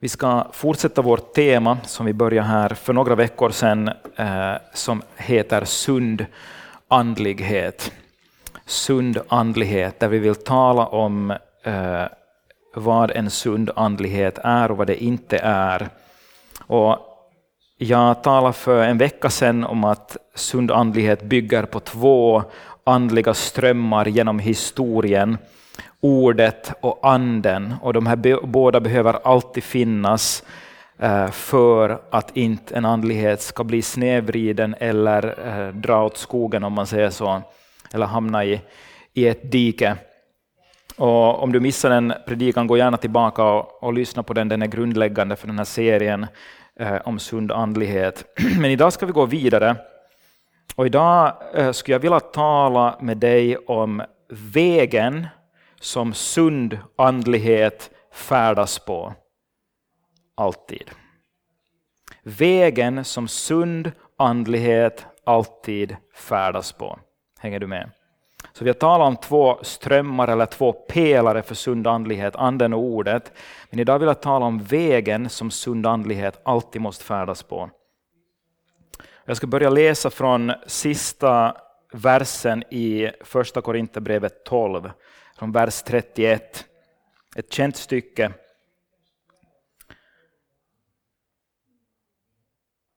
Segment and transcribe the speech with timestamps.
[0.00, 5.02] Vi ska fortsätta vårt tema som vi började här för några veckor sedan eh, som
[5.16, 6.26] heter sund
[6.88, 7.92] andlighet.
[8.66, 11.30] Sund andlighet, där vi vill tala om
[11.62, 12.04] eh,
[12.74, 15.88] vad en sund andlighet är och vad det inte är.
[16.66, 16.98] Och
[17.78, 22.42] jag talade för en vecka sedan om att sund andlighet bygger på två
[22.84, 25.38] andliga strömmar genom historien
[26.06, 27.74] ordet och anden.
[27.82, 30.44] Och de här båda behöver alltid finnas
[30.98, 36.72] eh, för att inte en andlighet ska bli snedvriden eller eh, dra åt skogen om
[36.72, 37.42] man säger så,
[37.94, 38.60] eller hamna i,
[39.14, 39.96] i ett dike.
[40.96, 44.62] Och om du missar den predikan, gå gärna tillbaka och, och lyssna på den, den
[44.62, 46.26] är grundläggande för den här serien
[46.80, 48.24] eh, om sund andlighet.
[48.60, 49.76] Men idag ska vi gå vidare.
[50.76, 55.26] Och idag eh, skulle jag vilja tala med dig om vägen
[55.80, 59.14] som sund andlighet färdas på.
[60.34, 60.90] Alltid.
[62.22, 66.98] Vägen som sund andlighet alltid färdas på.
[67.38, 67.90] Hänger du med?
[68.52, 72.80] Så vi har talat om två strömmar eller två pelare för sund andlighet, anden och
[72.80, 73.32] ordet.
[73.70, 77.70] Men idag vill jag tala om vägen som sund andlighet alltid måste färdas på.
[79.24, 81.56] Jag ska börja läsa från sista
[81.92, 84.90] versen i första Korinthierbrevet 12
[85.38, 86.66] från vers 31.
[87.36, 88.32] Ett känt stycke.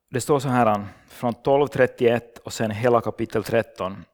[0.10, 4.06] Det står så här från 12.31 och sen hela kapitel 13.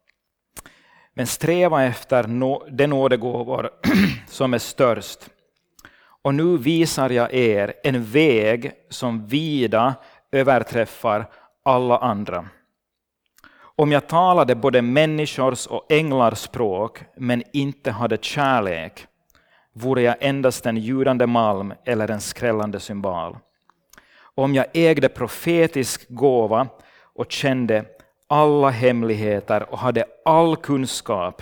[1.13, 2.23] Men sträva efter
[2.69, 3.69] den nådegåvor
[4.27, 5.29] som är störst.
[5.97, 9.95] Och nu visar jag er en väg som vida
[10.31, 11.25] överträffar
[11.63, 12.49] alla andra.
[13.77, 19.07] Om jag talade både människors och änglars språk men inte hade kärlek
[19.73, 23.37] vore jag endast en ljudande malm eller en skrällande symbol.
[24.35, 26.67] Om jag ägde profetisk gåva
[27.01, 27.85] och kände
[28.27, 31.41] alla hemligheter och hade all kunskap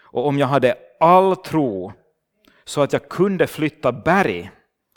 [0.00, 1.92] och om jag hade all tro
[2.64, 4.50] så att jag kunde flytta berg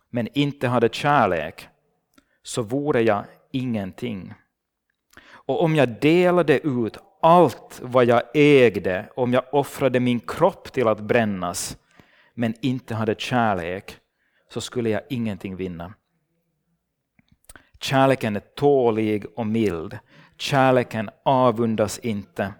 [0.10, 1.68] men inte hade kärlek
[2.44, 4.34] så vore jag ingenting.
[5.46, 10.88] Och om jag delade ut allt vad jag ägde, om jag offrade min kropp till
[10.88, 11.78] att brännas,
[12.34, 13.98] men inte hade kärlek,
[14.50, 15.94] så skulle jag ingenting vinna.
[17.80, 20.00] Kärleken är tålig och mild.
[20.38, 22.54] Kärleken avundas inte.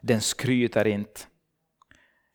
[0.00, 1.20] Den skryter inte.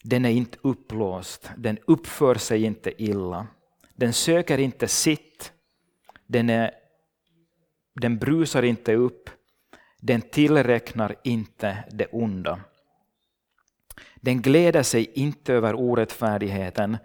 [0.03, 1.51] Den är inte upplåst.
[1.57, 3.47] Den uppför sig inte illa.
[3.95, 5.53] Den söker inte sitt.
[6.27, 6.71] Den är
[8.01, 9.29] den brusar inte upp,
[9.99, 12.59] den tillräknar inte det onda.
[14.15, 16.97] Den gläder sig inte över orättfärdigheten,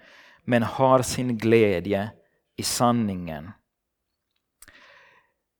[0.44, 2.10] men har sin glädje
[2.56, 3.50] i sanningen.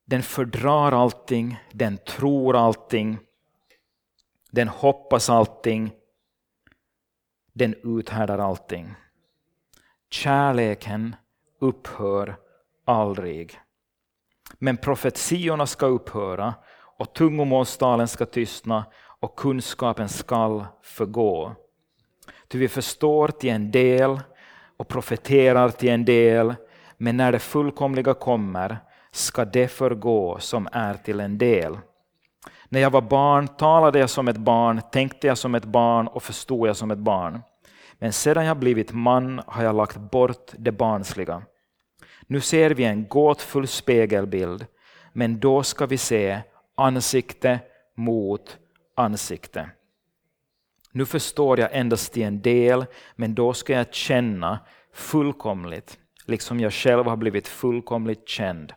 [0.05, 3.19] Den fördrar allting, den tror allting,
[4.51, 5.93] den hoppas allting,
[7.53, 8.95] den uthärdar allting.
[10.11, 11.17] Kärleken
[11.61, 12.37] upphör
[12.85, 13.61] aldrig.
[14.59, 16.55] Men profetiorna ska upphöra
[16.99, 18.85] och tungomålstalen ska tystna
[19.21, 21.53] och kunskapen skall förgå.
[22.49, 24.21] Ty vi förstår till en del
[24.77, 26.55] och profeterar till en del,
[26.97, 28.79] men när det fullkomliga kommer
[29.13, 31.79] ska det förgå som är till en del.
[32.69, 36.23] När jag var barn talade jag som ett barn, tänkte jag som ett barn och
[36.23, 37.43] förstod jag som ett barn.
[37.99, 41.43] Men sedan jag blivit man har jag lagt bort det barnsliga.
[42.27, 44.67] Nu ser vi en gåtfull spegelbild,
[45.13, 46.41] men då ska vi se
[46.75, 47.61] ansikte
[47.95, 48.59] mot
[48.95, 49.71] ansikte.
[50.93, 52.87] Nu förstår jag endast till en del,
[53.17, 54.59] men då ska jag känna
[54.93, 58.73] fullkomligt, liksom jag själv har blivit fullkomligt känd.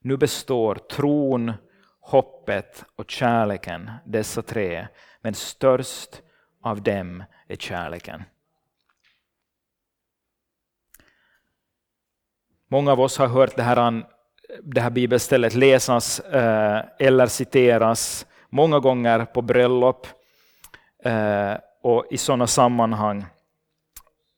[0.00, 1.52] Nu består tron,
[2.00, 4.86] hoppet och kärleken, dessa tre,
[5.20, 6.22] men störst
[6.62, 8.22] av dem är kärleken.
[12.72, 14.04] Många av oss har hört det här,
[14.62, 20.06] det här bibelstället läsas eh, eller citeras många gånger på bröllop
[21.04, 23.26] eh, och i sådana sammanhang.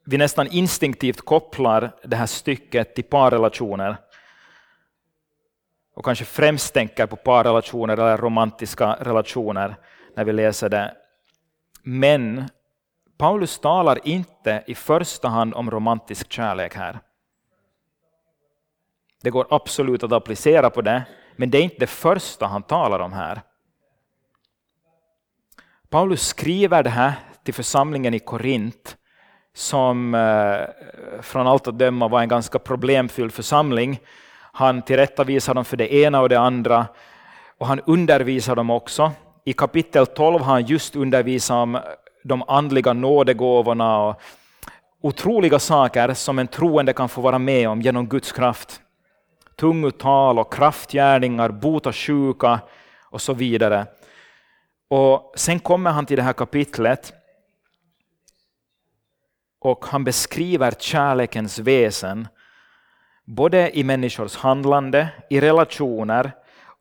[0.07, 3.97] Vi nästan instinktivt kopplar det här stycket till parrelationer
[5.97, 9.77] och kanske främst tänker på parrelationer eller romantiska relationer
[10.17, 10.95] när vi läser det.
[11.83, 12.45] Men
[13.19, 17.01] Paulus talar inte i första hand om romantisk kärlek här.
[19.25, 21.03] Det går absolut att applicera på det,
[21.37, 23.43] men det är inte det första han talar om här.
[25.91, 27.13] Paulus skriver det här
[27.45, 28.97] till församlingen i Korint
[29.55, 34.01] som eh, från allt att döma var en ganska problemfylld församling.
[34.53, 36.87] Han tillrättavisar dem för det ena och det andra
[37.59, 39.13] och han undervisar dem också.
[39.45, 41.79] I kapitel 12 har han just undervisat om
[42.25, 44.21] de andliga nådegåvorna och
[45.01, 48.81] otroliga saker som en troende kan få vara med om genom Guds kraft.
[49.57, 52.61] Tungotal och kraftgärningar, bota sjuka
[53.11, 53.87] och så vidare.
[54.89, 57.13] Och Sen kommer han till det här kapitlet
[59.59, 62.29] och han beskriver kärlekens väsen,
[63.25, 66.33] både i människors handlande, i relationer,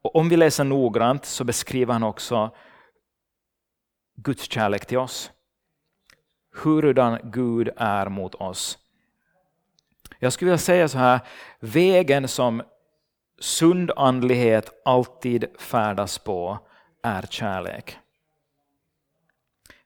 [0.01, 2.55] och om vi läser noggrant så beskriver han också
[4.15, 5.31] Guds kärlek till oss.
[6.63, 8.77] Hurudan Gud är mot oss.
[10.23, 11.19] Jag skulle vilja säga så här,
[11.59, 12.63] vägen som
[13.39, 16.59] sund andlighet alltid färdas på
[17.01, 17.97] är kärlek.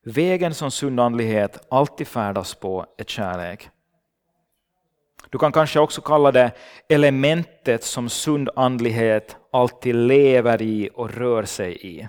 [0.03, 3.69] Vägen som sund andlighet alltid färdas på är kärlek.
[5.29, 6.51] Du kan kanske också kalla det
[6.89, 12.07] elementet som sund andlighet alltid lever i och rör sig i.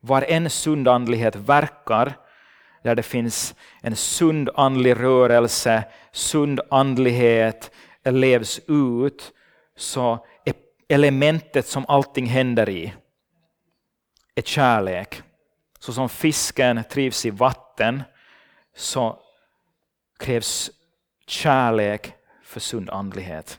[0.00, 2.18] Var en sund andlighet verkar,
[2.82, 7.70] där det finns en sund andlig rörelse, sund andlighet
[8.04, 9.32] levs ut,
[9.76, 10.54] så är
[10.88, 12.94] elementet som allting händer i
[14.34, 15.22] är kärlek.
[15.78, 18.02] Så som fisken trivs i vatten
[18.76, 19.18] så
[20.18, 20.70] krävs
[21.26, 23.58] kärlek för sund andlighet.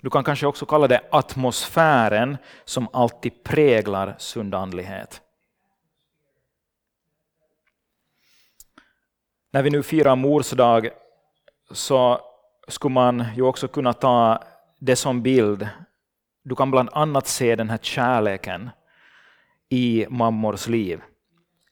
[0.00, 5.20] Du kan kanske också kalla det atmosfären som alltid präglar sund andlighet.
[9.54, 10.90] När vi nu firar mors dag
[11.70, 12.20] så
[12.68, 14.44] skulle man ju också kunna ta
[14.78, 15.68] det som bild.
[16.42, 18.70] Du kan bland annat se den här kärleken
[19.68, 21.02] i mammors liv.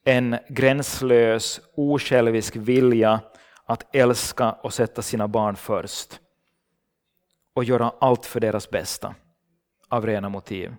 [0.05, 3.20] En gränslös, osjälvisk vilja
[3.64, 6.20] att älska och sätta sina barn först
[7.55, 9.14] och göra allt för deras bästa
[9.88, 10.75] av rena motiv.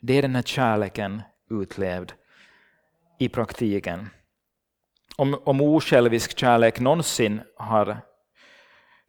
[0.00, 2.12] Det är den här kärleken utlevd
[3.18, 4.08] i praktiken.
[5.16, 7.96] Om, om osjälvisk kärlek någonsin har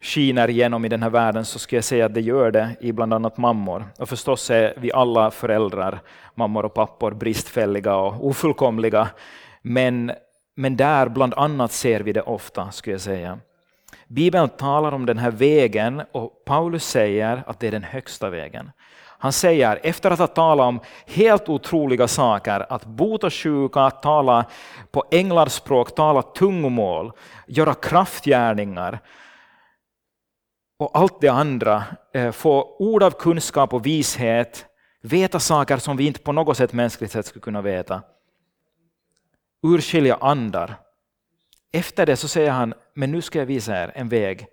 [0.00, 2.92] skiner igenom i den här världen så skulle jag säga att det gör det i
[2.92, 3.86] bland annat mammor.
[3.98, 6.00] Och förstås är vi alla föräldrar,
[6.34, 9.08] mammor och pappor, bristfälliga och ofullkomliga.
[9.62, 10.12] Men,
[10.56, 13.38] men där bland annat ser vi det ofta, skulle jag säga.
[14.06, 18.70] Bibeln talar om den här vägen och Paulus säger att det är den högsta vägen.
[19.24, 24.46] Han säger, efter att ha talat om helt otroliga saker, att bota sjuka, att tala
[24.90, 27.12] på änglarspråk, tala tungomål,
[27.46, 28.98] göra kraftgärningar,
[30.78, 31.84] och allt det andra,
[32.14, 34.66] eh, få ord av kunskap och vishet,
[35.00, 38.02] veta saker som vi inte på något sätt mänskligt sätt skulle kunna veta.
[39.62, 40.74] Urskilja andar.
[41.72, 44.46] Efter det så säger han, men nu ska jag visa er en väg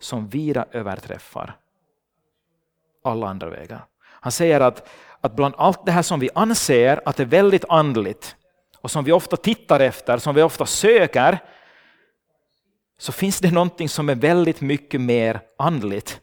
[0.00, 1.56] som vida överträffar
[3.04, 3.84] alla andra vägar.
[4.20, 4.88] Han säger att,
[5.20, 8.36] att bland allt det här som vi anser att är väldigt andligt
[8.80, 11.38] och som vi ofta tittar efter, som vi ofta söker,
[12.98, 16.20] så finns det någonting som är väldigt mycket mer andligt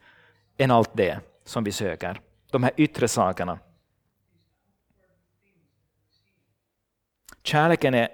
[0.58, 2.22] än allt det som vi söker.
[2.52, 3.60] De här yttre sakerna.
[7.44, 8.10] Kärleken är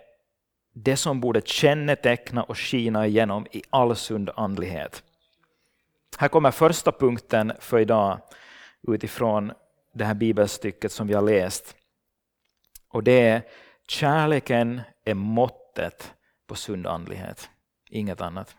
[0.73, 5.03] det som borde känneteckna och skina igenom i all sund andlighet.
[6.17, 8.19] Här kommer första punkten för idag
[8.87, 9.51] utifrån
[9.93, 11.75] det här bibelstycket som vi har läst.
[12.89, 13.41] Och det är
[13.87, 16.13] kärleken är måttet
[16.47, 17.49] på sund andlighet.
[17.89, 18.55] Inget annat.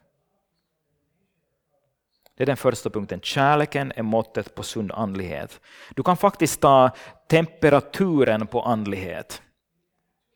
[2.36, 3.20] Det är den första punkten.
[3.20, 5.60] Kärleken är måttet på sund andlighet.
[5.94, 6.90] Du kan faktiskt ta
[7.28, 9.42] temperaturen på andlighet.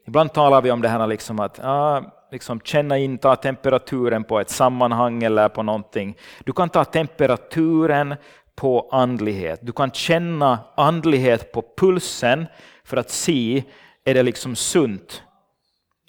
[0.06, 4.40] Ibland talar vi om det här liksom att ja, liksom känna in, ta temperaturen på
[4.40, 6.16] ett sammanhang eller på någonting.
[6.44, 8.16] Du kan ta temperaturen
[8.56, 9.60] på andlighet.
[9.62, 12.46] Du kan känna andlighet på pulsen
[12.84, 13.64] för att se,
[14.04, 15.22] är det liksom sunt?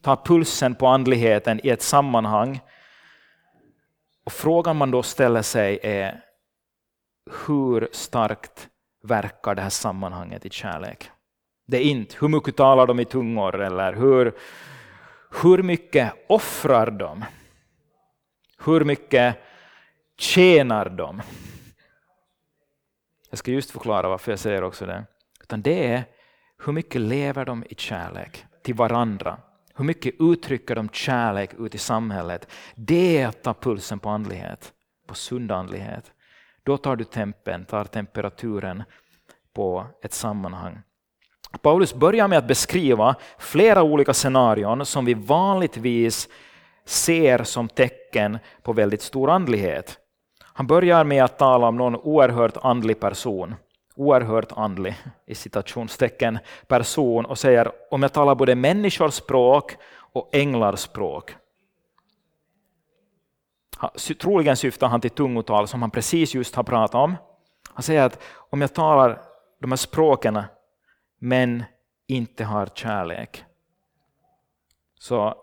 [0.01, 2.59] Ta pulsen på andligheten i ett sammanhang
[4.25, 6.21] och frågan man då ställer sig är
[7.47, 8.67] hur starkt
[9.03, 11.09] verkar det här sammanhanget i kärlek?
[11.67, 14.33] Det är inte hur mycket talar de i tungor eller hur,
[15.41, 17.25] hur mycket offrar de?
[18.65, 19.35] Hur mycket
[20.17, 21.21] tjänar de?
[23.29, 25.05] Jag ska just förklara varför jag säger också det.
[25.41, 26.03] Utan det är
[26.65, 29.37] hur mycket lever de i kärlek till varandra
[29.77, 32.47] hur mycket uttrycker de kärlek ut i samhället?
[32.75, 34.73] Det är att ta pulsen på andlighet,
[35.07, 36.11] på sund andlighet.
[36.63, 38.83] Då tar du tempen, tar temperaturen
[39.53, 40.81] på ett sammanhang.
[41.61, 46.29] Paulus börjar med att beskriva flera olika scenarion som vi vanligtvis
[46.85, 49.97] ser som tecken på väldigt stor andlighet.
[50.57, 53.55] Han börjar med att tala om någon oerhört andlig person,
[53.95, 54.95] oerhört andlig
[55.25, 59.75] i citationstecken person och säger om jag talar både människors språk
[60.13, 61.35] och änglars språk.
[64.21, 67.15] Troligen syftar han till tungotal som han precis just har pratat om.
[67.73, 69.21] Han säger att om jag talar
[69.61, 70.43] de här språken
[71.19, 71.63] men
[72.07, 73.45] inte har kärlek
[74.99, 75.35] så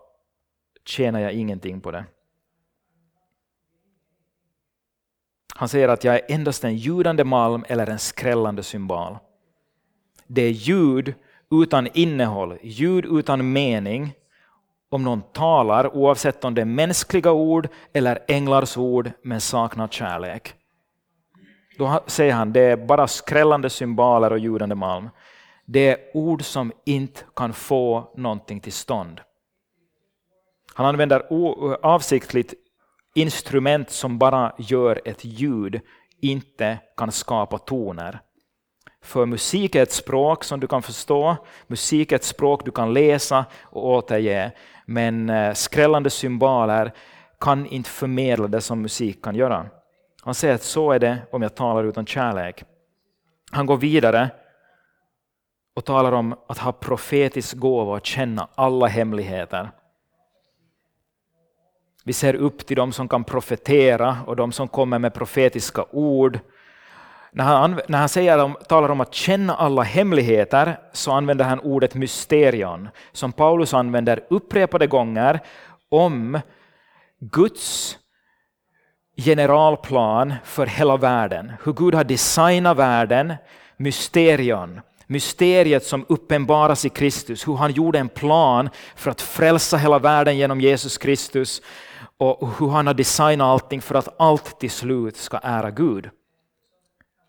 [0.85, 2.05] tjänar jag ingenting på det.
[5.57, 9.17] Han säger att jag är endast en ljudande malm eller en skrällande symbol.
[10.27, 11.13] Det är ljud
[11.51, 14.13] utan innehåll, ljud utan mening.
[14.89, 20.53] Om någon talar, oavsett om det är mänskliga ord eller änglars ord, men saknar kärlek.
[21.77, 25.09] Då säger han det är bara skrällande symboler och ljudande malm.
[25.65, 29.21] Det är ord som inte kan få någonting till stånd.
[30.73, 31.33] Han använder
[31.85, 32.53] avsiktligt
[33.15, 35.81] instrument som bara gör ett ljud,
[36.21, 38.19] inte kan skapa toner.
[39.01, 41.35] För musik är ett språk som du kan förstå,
[41.67, 44.51] musik är ett språk du kan läsa och återge,
[44.85, 46.91] men eh, skrällande symboler
[47.39, 49.65] kan inte förmedla det som musik kan göra.
[50.21, 52.63] Han säger att så är det om jag talar utan kärlek.
[53.51, 54.29] Han går vidare
[55.75, 59.71] och talar om att ha profetisk gåva och känna alla hemligheter.
[62.07, 66.39] Vi ser upp till de som kan profetera och de som kommer med profetiska ord.
[67.31, 71.95] När han, när han säger talar om att känna alla hemligheter så använder han ordet
[71.95, 75.39] mysterion som Paulus använder upprepade gånger
[75.89, 76.39] om
[77.19, 77.97] Guds
[79.17, 81.53] generalplan för hela världen.
[81.63, 83.33] Hur Gud har designat världen,
[83.77, 84.81] mysterion.
[85.07, 90.37] Mysteriet som uppenbaras i Kristus, hur han gjorde en plan för att frälsa hela världen
[90.37, 91.61] genom Jesus Kristus
[92.17, 96.09] och hur han har designat allting för att allt till slut ska ära Gud.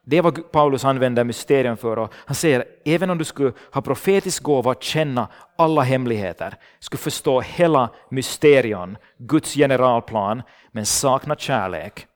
[0.08, 1.98] Det är vad Paulus använder mysterium för.
[1.98, 5.28] Och han säger även om du skulle ha profetisk gåva att känna
[5.58, 12.06] alla hemligheter, skulle förstå hela mysterion, Guds generalplan, men sakna kärlek,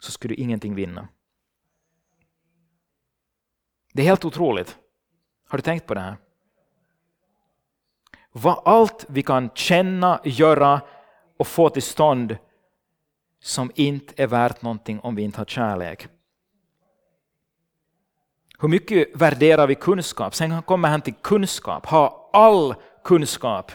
[0.00, 1.08] så skulle du ingenting vinna.
[3.92, 4.76] Det är helt otroligt.
[5.48, 6.16] Har du tänkt på det här?
[8.32, 10.80] Vad allt vi kan känna, göra
[11.36, 12.36] och få till stånd
[13.42, 16.08] som inte är värt någonting om vi inte har kärlek.
[18.58, 20.34] Hur mycket värderar vi kunskap?
[20.34, 23.72] Sen kommer han till kunskap, ha all kunskap.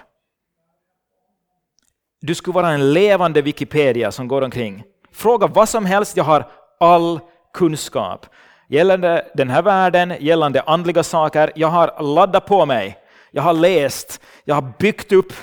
[2.21, 4.83] Du skulle vara en levande Wikipedia som går omkring.
[5.12, 7.19] Fråga vad som helst, jag har all
[7.53, 8.25] kunskap.
[8.67, 12.97] Gällande den här världen, gällande andliga saker, jag har laddat på mig.
[13.36, 15.34] Jag har läst, jag har byggt upp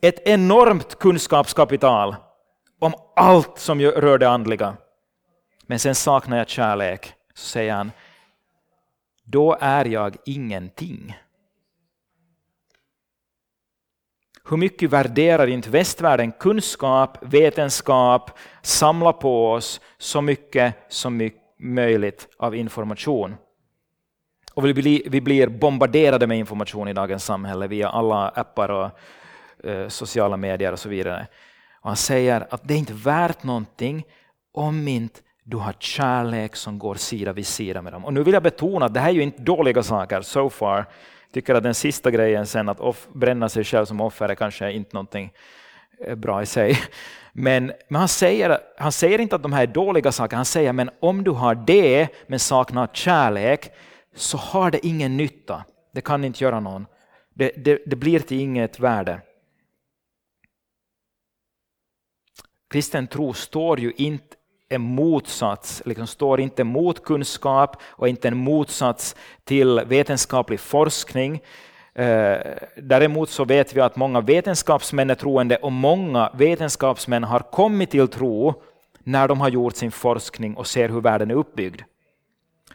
[0.00, 2.16] ett enormt kunskapskapital
[2.80, 4.76] om allt som rör det andliga.
[5.66, 7.12] Men sen saknar jag kärlek.
[7.34, 7.92] Så säger han,
[9.24, 11.16] då är jag ingenting.
[14.48, 18.30] Hur mycket värderar inte västvärlden kunskap, vetenskap,
[18.62, 23.36] samla på oss så mycket som möjligt av information?
[24.54, 28.90] Och vi blir, vi blir bombarderade med information i dagens samhälle via alla appar och
[29.70, 31.26] eh, sociala medier och så vidare.
[31.80, 34.04] Och han säger att det är inte värt någonting
[34.52, 38.04] om inte du har kärlek som går sida vid sida med dem.
[38.04, 40.76] Och nu vill jag betona att det här är ju inte dåliga saker so far.
[40.76, 44.34] Jag tycker att den sista grejen sen att off, bränna sig själv som offer är
[44.34, 45.32] kanske inte någonting
[46.06, 46.78] eh, bra i sig.
[47.32, 50.72] Men, men han, säger, han säger inte att de här är dåliga saker, han säger
[50.72, 53.70] men om du har det men saknar kärlek
[54.14, 55.64] så har det ingen nytta.
[55.92, 56.86] Det kan inte göra någon.
[57.34, 59.20] Det, det, det blir till inget värde.
[62.70, 64.36] Kristen tro står ju inte
[64.68, 71.42] en motsats, liksom står inte mot kunskap och inte en motsats till vetenskaplig forskning.
[71.94, 72.38] Eh,
[72.76, 78.08] däremot så vet vi att många vetenskapsmän är troende och många vetenskapsmän har kommit till
[78.08, 78.62] tro
[78.98, 81.82] när de har gjort sin forskning och ser hur världen är uppbyggd.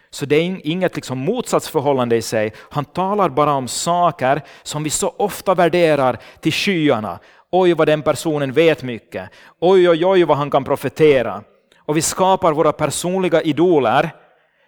[0.09, 2.53] Så det är inget liksom motsatsförhållande i sig.
[2.69, 7.19] Han talar bara om saker som vi så ofta värderar till skyarna.
[7.51, 9.29] Oj vad den personen vet mycket.
[9.59, 11.43] Oj oj oj vad han kan profetera.
[11.77, 14.15] Och vi skapar våra personliga idoler.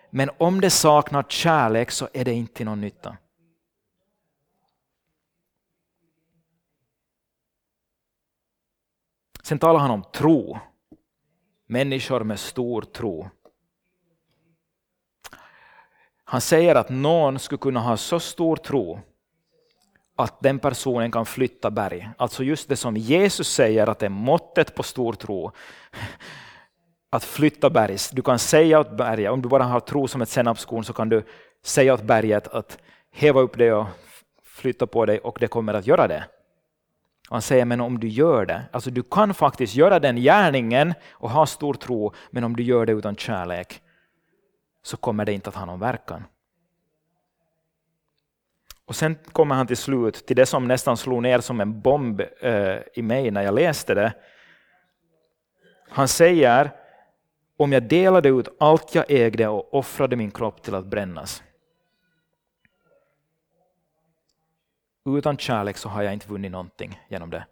[0.09, 3.17] Men om det saknar kärlek så är det inte till någon nytta.
[9.43, 10.59] Sen talar han om tro.
[11.67, 13.29] Människor med stor tro.
[16.31, 18.99] Han säger att någon skulle kunna ha så stor tro
[20.15, 22.09] att den personen kan flytta berg.
[22.17, 25.51] Alltså just det som Jesus säger att är måttet på stor tro.
[27.09, 27.97] Att flytta berg.
[28.11, 31.09] Du kan säga åt berget, om du bara har tro som ett senapskorn så kan
[31.09, 31.23] du
[31.63, 32.77] säga åt berget att
[33.11, 33.87] häva upp det och
[34.43, 36.23] flytta på dig och det kommer att göra det.
[37.29, 40.93] Och han säger, men om du gör det, alltså du kan faktiskt göra den gärningen
[41.11, 43.81] och ha stor tro, men om du gör det utan kärlek
[44.81, 46.23] så kommer det inte att ha någon verkan.
[48.85, 52.21] Och sen kommer han till slut till det som nästan slog ner som en bomb
[52.39, 54.13] eh, i mig när jag läste det.
[55.89, 56.71] Han säger,
[57.57, 61.43] om jag delade ut allt jag ägde och offrade min kropp till att brännas.
[65.05, 67.45] Utan kärlek så har jag inte vunnit någonting genom det.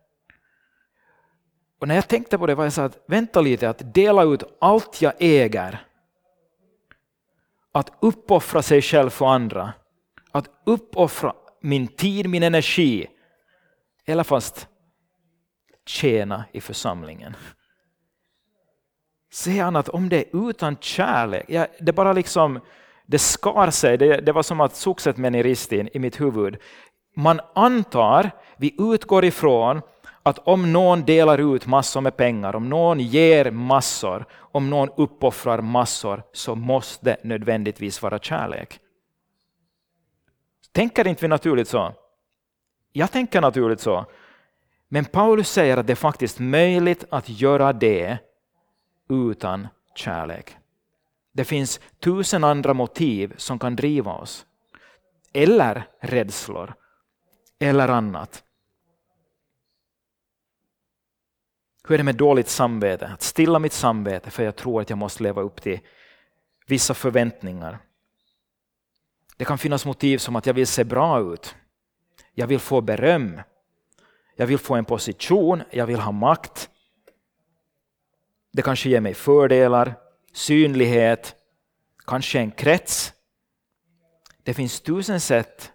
[1.79, 4.43] Och när jag tänkte på det var jag så att vänta lite, att dela ut
[4.59, 5.88] allt jag äger.
[7.71, 9.73] Att uppoffra sig själv för andra.
[10.31, 13.07] Att uppoffra min tid, min energi.
[14.05, 14.67] Eller fast
[15.85, 17.35] tjäna i församlingen.
[19.33, 22.59] Säger han att om det är utan kärlek, ja, det bara liksom
[23.05, 26.57] det skar sig, det, det var som att suxet med i ristin i mitt huvud
[27.19, 29.81] man antar, vi utgår ifrån
[30.29, 35.61] att om någon delar ut massor med pengar, om någon ger massor, om någon uppoffrar
[35.61, 38.79] massor, så måste det nödvändigtvis vara kärlek.
[40.71, 41.93] Tänker inte vi naturligt så?
[42.91, 44.05] Jag tänker naturligt så.
[44.87, 48.17] Men Paulus säger att det är faktiskt möjligt att göra det
[49.09, 50.57] utan kärlek.
[51.33, 54.45] Det finns tusen andra motiv som kan driva oss.
[55.33, 56.73] Eller rädslor
[57.59, 58.43] eller annat.
[61.89, 63.07] Hur är det med dåligt samvete?
[63.07, 65.79] Att stilla mitt samvete för jag tror att jag måste leva upp till
[66.67, 67.79] vissa förväntningar.
[69.37, 71.55] Det kan finnas motiv som att jag vill se bra ut.
[72.33, 73.41] Jag vill få beröm.
[74.35, 76.69] Jag vill få en position, jag vill ha makt.
[78.51, 79.93] Det kanske ger mig fördelar,
[80.33, 81.35] synlighet,
[82.07, 83.13] kanske en krets.
[84.43, 85.71] Det finns tusen sätt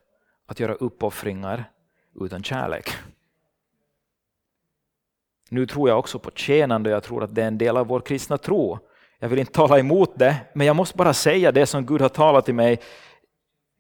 [0.46, 1.70] att göra uppoffringar
[2.20, 2.90] utan kärlek.
[5.48, 7.87] Nu tror jag också på tjänande och jag tror att det är en del av
[7.87, 8.78] vår kristna tro.
[9.18, 12.09] Jag vill inte tala emot det, men jag måste bara säga det som Gud har
[12.09, 12.80] talat till mig.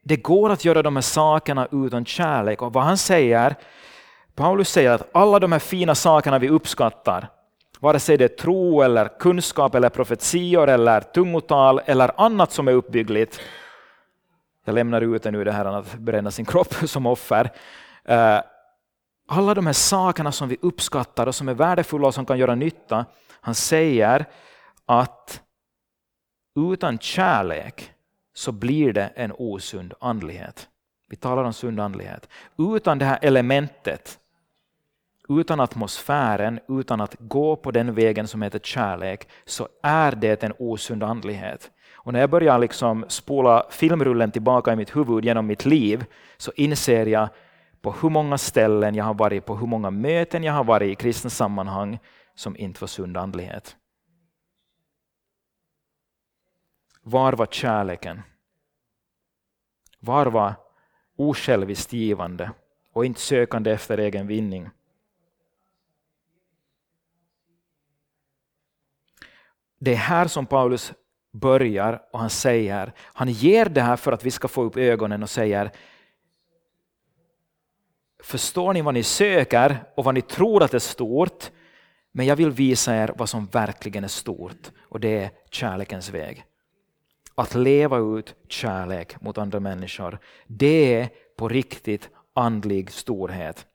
[0.02, 3.54] Det går att göra de här sakerna utan kärlek och vad han säger,
[4.34, 7.28] Paulus säger att alla de här fina sakerna vi uppskattar,
[7.80, 12.72] vare sig det är tro eller kunskap eller profetior eller tungotal eller annat som är
[12.72, 13.40] uppbyggligt.
[14.64, 17.50] Jag lämnar ut det nu det här att bränna sin kropp som offer.
[18.04, 18.38] Eh,
[19.26, 22.54] alla de här sakerna som vi uppskattar och som är värdefulla och som kan göra
[22.54, 23.06] nytta.
[23.40, 24.26] Han säger
[24.86, 25.40] att
[26.56, 27.90] utan kärlek
[28.34, 30.68] så blir det en osund andlighet.
[31.08, 32.28] Vi talar om sund andlighet.
[32.58, 34.18] Utan det här elementet,
[35.28, 40.52] utan atmosfären, utan att gå på den vägen som heter kärlek, så är det en
[40.58, 41.70] osund andlighet.
[41.92, 46.04] Och när jag börjar liksom spola filmrullen tillbaka i mitt huvud genom mitt liv,
[46.36, 47.28] så inser jag
[47.84, 50.94] på hur många ställen jag har varit, på hur många möten jag har varit i
[50.94, 51.98] kristna sammanhang
[52.34, 53.76] som inte var sund andlighet.
[57.02, 58.22] Var var kärleken?
[60.00, 60.54] Var var
[61.16, 62.50] osjälviskt givande
[62.92, 64.70] och inte sökande efter egen vinning?
[69.78, 70.92] Det är här som Paulus
[71.32, 75.22] börjar och han säger, han ger det här för att vi ska få upp ögonen
[75.22, 75.72] och säger
[78.24, 81.50] Förstår ni vad ni söker och vad ni tror att är stort?
[82.12, 86.44] Men jag vill visa er vad som verkligen är stort och det är kärlekens väg.
[87.34, 93.66] Att leva ut kärlek mot andra människor, det är på riktigt andlig storhet.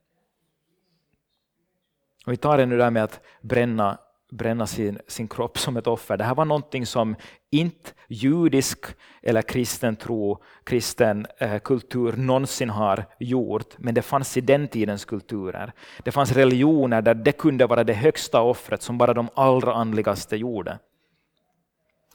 [2.26, 3.98] Och vi tar det nu där med att bränna
[4.30, 6.18] bränna sin, sin kropp som ett offer.
[6.18, 7.16] Det här var någonting som
[7.50, 8.86] inte judisk
[9.22, 15.06] eller kristen tro, kristen eh, kultur någonsin har gjort, men det fanns i den tidens
[15.06, 15.74] kulturer.
[16.04, 20.36] Det fanns religioner där det kunde vara det högsta offret som bara de allra andligaste
[20.36, 20.80] gjorde.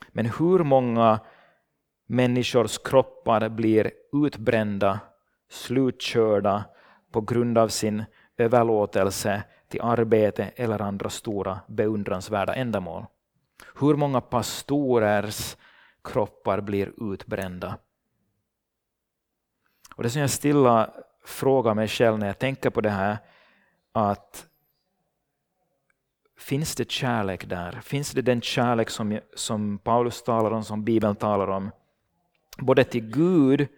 [0.09, 1.21] Men hur många
[2.07, 5.01] människors kroppar blir utbrända,
[5.51, 6.65] slutkörda
[7.13, 8.05] på grund av sin
[8.39, 9.43] överlåtelse
[9.75, 13.07] till arbete eller andra stora beundransvärda ändamål.
[13.81, 15.57] Hur många pastorers
[16.05, 17.79] kroppar blir utbrända?
[19.97, 20.91] Och det som jag stilla
[21.25, 23.19] frågar mig själv när jag tänker på det här,
[23.93, 24.47] att
[26.39, 27.81] finns det kärlek där?
[27.81, 31.71] Finns det den kärlek som, som Paulus talar om, som Bibeln talar om?
[32.59, 33.69] Både till Gud,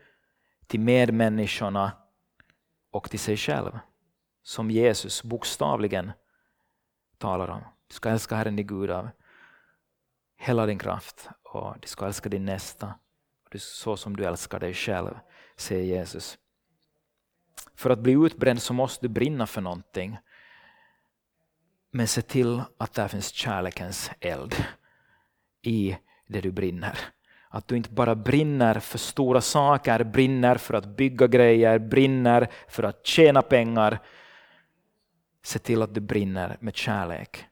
[0.67, 1.93] till medmänniskorna
[2.91, 3.79] och till sig själv.
[4.47, 6.13] Som Jesus bokstavligen
[7.19, 7.61] talar om.
[7.89, 9.09] Du ska älska Herren din Gud av
[10.37, 12.95] hela din kraft och du ska älska din nästa
[13.59, 15.19] så som du älskar dig själv,
[15.57, 16.39] säger Jesus.
[17.75, 20.19] För att bli utbränd så måste du brinna för någonting.
[21.91, 24.55] Men se till att där finns kärlekens eld
[25.63, 26.99] i det du brinner.
[27.49, 32.83] Att du inte bara brinner för stora saker, brinner för att bygga grejer, brinner för
[32.83, 33.99] att tjäna pengar.
[35.47, 37.47] Se till att du brinner med kärlek.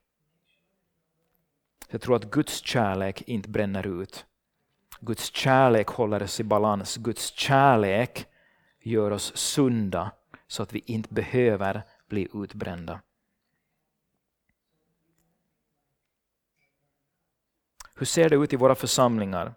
[1.89, 4.27] Jag tror att Guds kärlek inte bränner ut.
[5.01, 6.97] Guds kärlek håller oss i balans.
[6.97, 8.27] Guds kärlek
[8.81, 10.11] gör oss sunda
[10.47, 13.01] så att vi inte behöver bli utbrända.
[17.95, 19.55] Hur ser det ut i våra församlingar?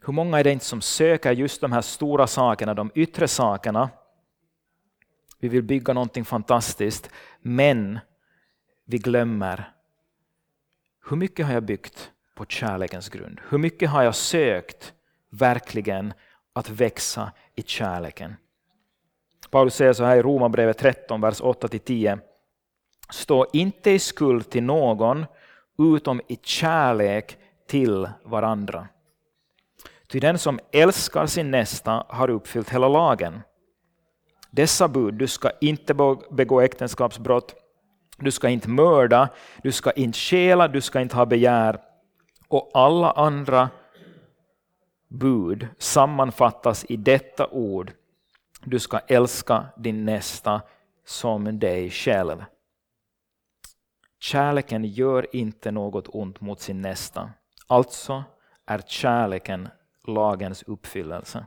[0.00, 3.90] Hur många är det inte som söker just de här stora sakerna, de yttre sakerna?
[5.44, 7.98] Vi vill bygga någonting fantastiskt, men
[8.84, 9.72] vi glömmer
[11.08, 13.40] hur mycket har jag byggt på kärlekens grund?
[13.48, 14.92] Hur mycket har jag sökt
[15.30, 16.12] verkligen
[16.52, 18.34] att växa i kärleken?
[19.50, 22.18] Paulus säger så här i Romarbrevet 13, vers 8-10.
[23.10, 25.26] Stå inte i skuld till någon
[25.78, 28.88] utom i kärlek till varandra.
[30.08, 33.40] Ty den som älskar sin nästa har uppfyllt hela lagen.
[34.54, 35.94] Dessa bud, du ska inte
[36.30, 37.54] begå äktenskapsbrott,
[38.18, 39.28] du ska inte mörda,
[39.62, 41.80] du ska inte stjäla, du ska inte ha begär.
[42.48, 43.70] Och alla andra
[45.08, 47.92] bud sammanfattas i detta ord.
[48.64, 50.62] Du ska älska din nästa
[51.04, 52.44] som dig själv.
[54.20, 57.30] Kärleken gör inte något ont mot sin nästa.
[57.66, 58.24] Alltså
[58.66, 59.68] är kärleken
[60.06, 61.46] lagens uppfyllelse.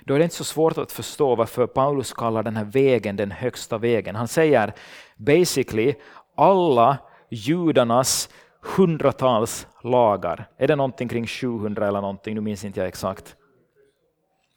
[0.00, 3.30] Då är det inte så svårt att förstå varför Paulus kallar den här vägen den
[3.30, 4.16] högsta vägen.
[4.16, 4.72] Han säger
[5.16, 5.94] basically
[6.36, 6.98] alla
[7.30, 8.28] judarnas
[8.60, 10.48] hundratals lagar.
[10.56, 12.34] Är det någonting kring 700 eller någonting?
[12.34, 13.36] Nu minns inte jag exakt.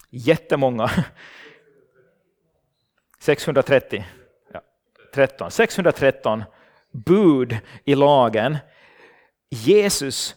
[0.09, 0.89] Jättemånga.
[3.19, 4.05] 630.
[4.53, 4.61] Ja,
[5.13, 5.51] 13.
[5.51, 6.43] 613
[6.91, 8.57] bud i lagen.
[9.49, 10.35] Jesus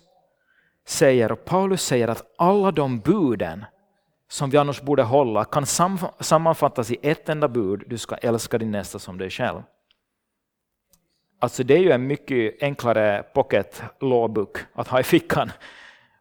[0.87, 3.65] säger, och Paulus säger att alla de buden
[4.33, 5.67] som vi annars borde hålla kan
[6.21, 7.83] sammanfattas i ett enda bud.
[7.87, 9.63] Du ska älska din nästa som dig själv.
[11.39, 15.53] Alltså det är ju en mycket enklare pocket lawbook att ha i fickan.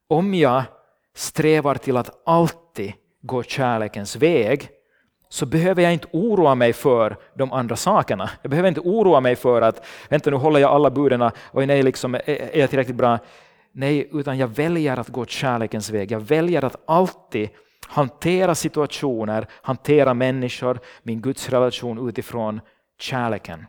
[0.08, 0.63] Om jag
[1.13, 4.69] strävar till att alltid gå kärlekens väg
[5.30, 8.30] så behöver jag inte oroa mig för de andra sakerna.
[8.41, 11.84] Jag behöver inte oroa mig för att vänta nu håller jag alla buden, och nej,
[11.84, 13.19] liksom, är jag tillräckligt bra?
[13.71, 16.12] Nej, utan jag väljer att gå kärlekens väg.
[16.12, 17.50] Jag väljer att alltid
[17.87, 22.61] hantera situationer, hantera människor, min Guds relation utifrån
[22.99, 23.65] kärleken.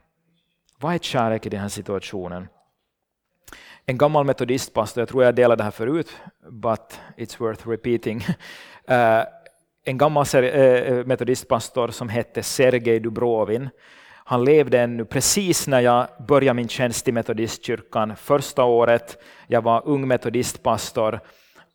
[0.78, 2.48] Vad är kärlek i den här situationen?
[3.86, 6.16] En gammal metodistpastor, jag tror jag delade det här förut,
[6.50, 8.26] but it's worth repeating.
[8.86, 9.24] Eh,
[9.84, 13.68] en gammal eh, eh, metodistpastor som hette Sergej Dubrovin.
[14.24, 18.16] Han levde ännu precis när jag började min tjänst i metodistkyrkan.
[18.16, 21.20] Första året, jag var ung metodistpastor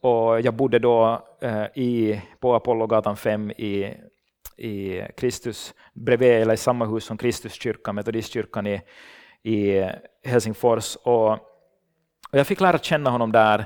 [0.08, 3.94] och jag bodde då eh, i, på Apollogatan 5 i
[4.58, 8.82] i Kristus, bredvid eller i samma hus som Kristuskyrkan, metodistkyrkan i,
[9.44, 9.90] i
[10.26, 10.96] Helsingfors.
[10.96, 11.32] Och,
[12.32, 13.66] och jag fick lära känna honom där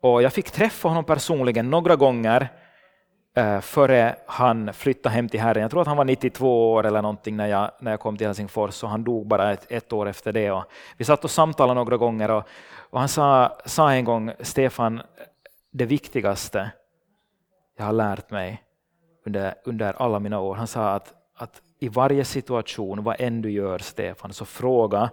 [0.00, 2.48] och jag fick träffa honom personligen några gånger
[3.36, 5.62] eh, före han flyttade hem till Herren.
[5.62, 8.26] Jag tror att han var 92 år eller någonting när jag, när jag kom till
[8.26, 10.50] Helsingfors och han dog bara ett, ett år efter det.
[10.50, 10.64] Och
[10.96, 12.44] vi satt och samtalade några gånger och,
[12.90, 15.02] och han sa, sa en gång, Stefan,
[15.70, 16.70] det viktigaste
[17.76, 18.62] jag har lärt mig
[19.24, 20.54] under, under alla mina år.
[20.54, 25.10] Han sa att, att i varje situation, vad än du gör Stefan, så fråga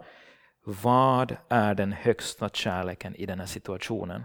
[0.63, 4.23] vad är den högsta kärleken i den här situationen?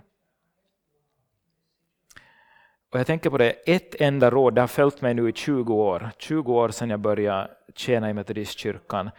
[2.93, 5.75] Och jag tänker på det, ett enda råd, det har följt mig nu i 20
[5.75, 9.11] år, 20 år sedan jag började tjäna i Metodistkyrkan,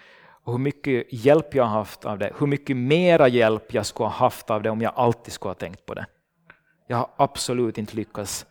[0.44, 4.08] och hur mycket hjälp jag har haft av det, hur mycket mera hjälp jag skulle
[4.08, 6.06] ha haft av det om jag alltid skulle ha tänkt på det.
[6.88, 8.46] Jag har absolut inte lyckats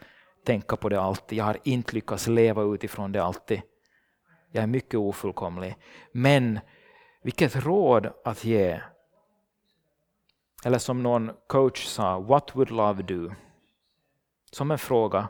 [0.45, 1.39] tänka på det alltid.
[1.39, 3.63] Jag har inte lyckats leva utifrån det alltid.
[4.51, 5.77] Jag är mycket ofullkomlig.
[6.13, 6.61] Men
[7.23, 8.81] vilket råd att ge.
[10.65, 13.35] Eller som någon coach sa, what would love do?
[14.51, 15.29] Som en fråga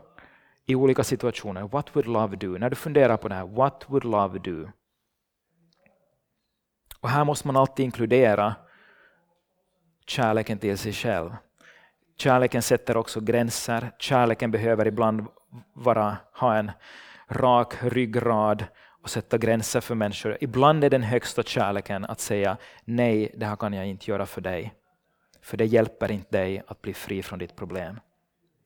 [0.67, 1.63] i olika situationer.
[1.63, 2.59] What would love do?
[2.59, 4.71] När du funderar på det här, what would love do?
[7.01, 8.55] Och här måste man alltid inkludera
[10.07, 11.31] kärleken till sig själv.
[12.23, 13.91] Kärleken sätter också gränser.
[13.99, 15.27] Kärleken behöver ibland
[15.73, 16.71] vara, ha en,
[17.29, 18.65] rak ryggrad
[19.03, 20.39] och sätta gränser för människor.
[20.41, 24.41] Ibland är den högsta kärleken att säga nej, det här kan jag inte göra för
[24.41, 24.75] dig.
[25.41, 28.01] För det hjälper inte dig att bli fri från ditt problem.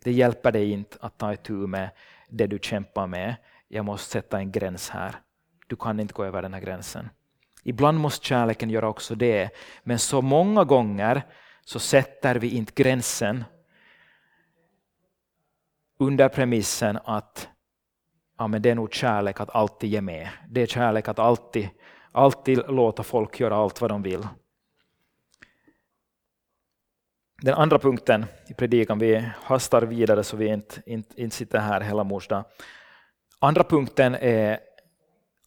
[0.04, 1.90] Det hjälper dig inte att ta itu med
[2.28, 3.34] det du kämpar med.
[3.68, 5.14] Jag måste sätta en gräns här.
[5.66, 7.08] Du kan inte gå över den här gränsen.
[7.62, 9.50] Ibland måste kärleken göra också det,
[9.82, 11.22] men så många gånger
[11.66, 13.44] så sätter vi inte gränsen
[15.98, 17.48] under premissen att
[18.38, 20.28] ja, men det är nog kärlek att alltid ge med.
[20.48, 21.68] Det är kärlek att alltid,
[22.12, 24.28] alltid låta folk göra allt vad de vill.
[27.42, 31.80] Den andra punkten i predikan, vi hastar vidare så vi inte, inte, inte sitter här
[31.80, 32.44] hela mors dag.
[33.38, 34.60] Andra punkten är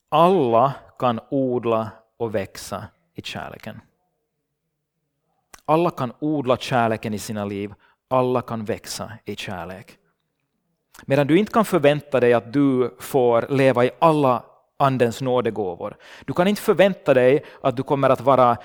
[0.10, 3.82] alla kan odla och växa i kärleken.
[5.70, 7.74] Alla kan odla kärleken i sina liv,
[8.10, 9.98] alla kan växa i kärlek.
[11.06, 14.44] Medan du inte kan förvänta dig att du får leva i alla
[14.78, 15.96] Andens nådegåvor.
[16.26, 18.58] Du kan inte förvänta dig att du kommer att vara,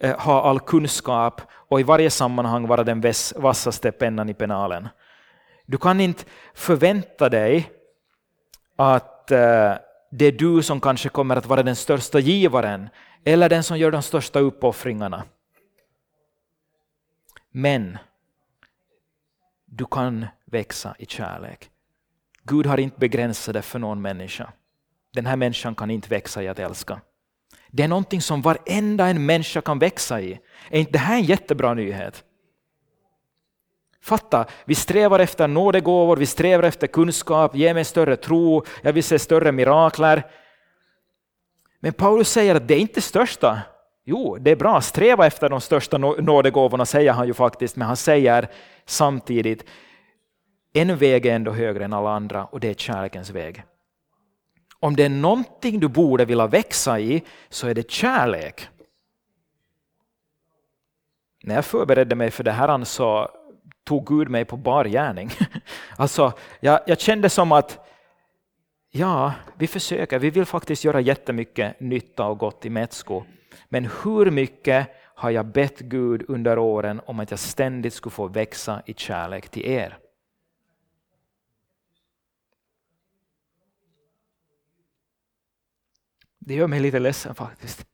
[0.00, 3.02] eh, ha all kunskap och i varje sammanhang vara den
[3.36, 4.88] vassaste pennan i penalen.
[5.66, 7.70] Du kan inte förvänta dig
[8.76, 9.74] att eh,
[10.10, 12.88] det är du som kanske kommer att vara den största givaren
[13.24, 15.24] eller den som gör de största uppoffringarna.
[17.58, 17.98] Men
[19.64, 21.70] du kan växa i kärlek.
[22.42, 24.52] Gud har inte begränsat det för någon människa.
[25.12, 27.00] Den här människan kan inte växa i att älska.
[27.70, 30.40] Det är någonting som varenda en människa kan växa i.
[30.70, 32.24] Är inte det här en jättebra nyhet?
[34.00, 39.04] Fatta, vi strävar efter nådegåvor, vi strävar efter kunskap, ge mig större tro, jag vill
[39.04, 40.30] se större mirakler.
[41.80, 43.62] Men Paulus säger att det är inte största.
[44.08, 47.96] Jo, det är bra, sträva efter de största nådegåvorna säger han ju faktiskt, men han
[47.96, 48.48] säger
[48.84, 49.64] samtidigt
[50.72, 53.62] en väg är ändå högre än alla andra och det är kärlekens väg.
[54.80, 58.68] Om det är någonting du borde vilja växa i så är det kärlek.
[61.42, 63.28] När jag förberedde mig för det här så
[63.84, 65.30] tog Gud mig på bar gärning.
[65.96, 67.78] Alltså, jag, jag kände som att
[68.90, 73.24] ja, vi försöker, vi vill faktiskt göra jättemycket nytta och gott i Metsko.
[73.68, 78.28] Men hur mycket har jag bett Gud under åren om att jag ständigt skulle få
[78.28, 79.98] växa i kärlek till er?
[86.38, 87.86] Det gör mig lite ledsen faktiskt.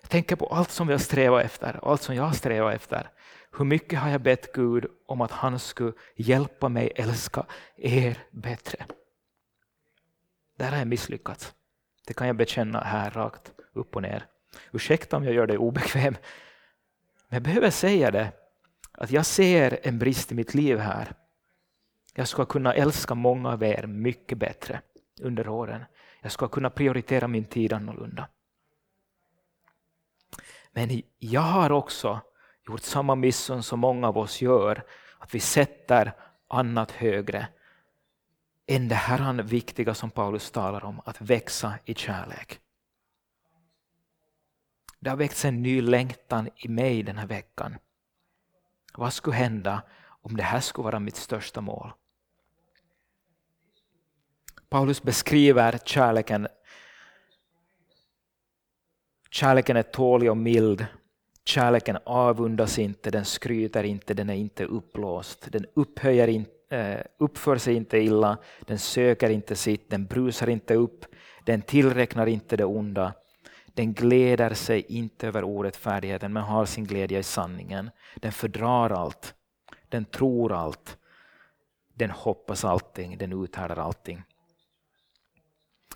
[0.00, 3.10] Jag tänker på allt som jag strävar efter, allt som jag har strävat efter.
[3.58, 8.86] Hur mycket har jag bett Gud om att han skulle hjälpa mig älska er bättre?
[10.56, 11.54] Där har jag misslyckats.
[12.06, 14.26] Det kan jag bekänna här rakt upp och ner.
[14.72, 16.16] Ursäkta om jag gör dig obekväm.
[17.28, 18.32] Men jag behöver säga det,
[18.92, 21.14] att jag ser en brist i mitt liv här.
[22.14, 24.80] Jag ska kunna älska många av er mycket bättre
[25.20, 25.84] under åren.
[26.20, 28.28] Jag ska kunna prioritera min tid annorlunda.
[30.72, 32.20] Men jag har också
[32.68, 34.82] gjort samma miss som många av oss gör,
[35.18, 36.12] att vi sätter
[36.48, 37.48] annat högre
[38.66, 42.61] än det här viktiga som Paulus talar om, att växa i kärlek.
[45.02, 47.76] Det har väckts en ny längtan i mig den här veckan.
[48.94, 51.92] Vad skulle hända om det här skulle vara mitt största mål?
[54.68, 56.48] Paulus beskriver kärleken.
[59.30, 60.86] Kärleken är tålig och mild.
[61.44, 65.52] Kärleken avundas inte, den skryter inte, den är inte uppblåst.
[65.52, 70.74] Den upphöjer in, eh, uppför sig inte illa, den söker inte sitt, den brusar inte
[70.74, 71.04] upp,
[71.44, 73.14] den tillräknar inte det onda.
[73.74, 77.90] Den gläder sig inte över orättfärdigheten men har sin glädje i sanningen.
[78.16, 79.34] Den fördrar allt,
[79.88, 80.98] den tror allt,
[81.94, 84.22] den hoppas allting, den uthärdar allting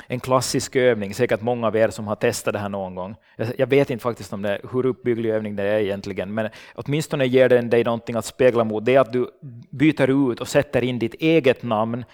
[0.07, 3.17] en klassisk övning, säkert många av er som har testat det här någon gång.
[3.59, 7.49] Jag vet inte faktiskt om det, hur uppbygglig övning det är egentligen, men åtminstone ger
[7.49, 8.85] den dig någonting att spegla mot.
[8.85, 9.31] Det är att du
[9.71, 12.05] byter ut och sätter in ditt eget namn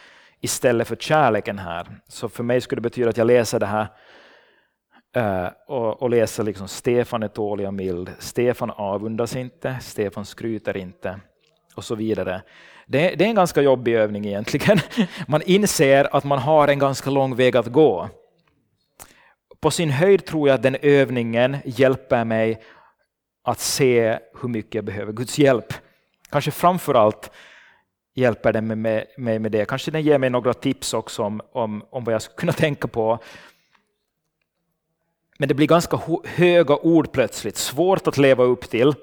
[0.41, 1.87] istället för kärleken här.
[2.09, 3.87] Så för mig skulle det betyda att jag läser det här
[5.17, 10.77] uh, och, och, läser liksom Stefan är tålig och mild, Stefan avundas inte, Stefan skryter
[10.77, 11.21] inte
[11.75, 12.43] och så vidare.
[12.87, 14.81] Det, det är en ganska jobbig övning egentligen.
[15.29, 18.09] Man inser att man har en ganska lång väg att gå.
[19.61, 22.63] På sin höjd tror jag att den övningen hjälper mig
[23.45, 25.75] att se hur mycket jag behöver Guds hjälp.
[26.31, 27.31] Kanske framför allt
[28.15, 29.65] hjälper den mig med, med det.
[29.65, 32.89] Kanske den ger mig några tips också om, om, om vad jag skulle kunna tänka
[32.89, 33.19] på.
[35.43, 38.95] Men det blir ganska höga ord plötsligt, svårt att leva upp till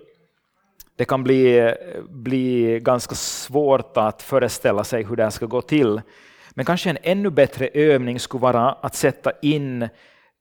[0.95, 1.73] det kan bli,
[2.09, 6.01] bli ganska svårt att föreställa sig hur det här ska gå till.
[6.49, 9.89] Men kanske en ännu bättre övning skulle vara att sätta in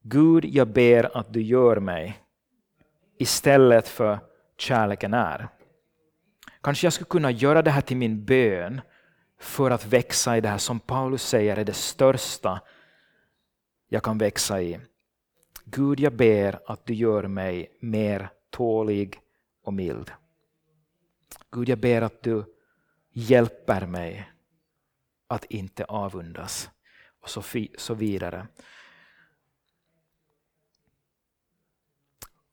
[0.03, 2.19] Gud, jag ber att du gör mig
[3.19, 4.19] istället för
[4.59, 5.49] kärleken är.
[6.61, 8.81] Kanske jag skulle kunna göra det här till min bön
[9.41, 12.61] för att växa i det här som Paulus säger är det största
[13.89, 14.79] jag kan växa i.
[15.71, 19.21] Gud, jag ber att du gör mig mer tålig
[19.63, 20.11] och mild.
[21.51, 22.45] Gud, jag ber att du
[23.13, 24.33] hjälper mig
[25.27, 26.71] att inte avundas
[27.21, 27.43] och så,
[27.79, 28.47] så vidare.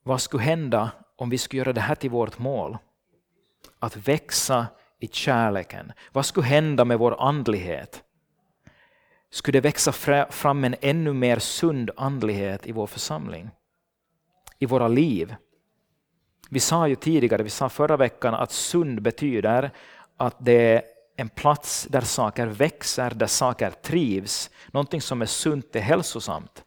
[0.04, 2.78] Vad skulle hända om vi skulle göra det här till vårt mål?
[3.80, 4.68] Att växa
[5.00, 5.92] i kärleken.
[6.12, 8.04] Vad skulle hända med vår andlighet?
[9.36, 9.92] Skulle det växa
[10.30, 13.50] fram en ännu mer sund andlighet i vår församling?
[14.60, 15.36] I våra liv?
[16.50, 19.72] Vi sa ju tidigare, vi sa förra veckan att sund betyder
[20.18, 20.82] att det är
[21.16, 24.50] en plats där saker växer, där saker trivs.
[24.68, 26.64] Någonting som är sunt är hälsosamt.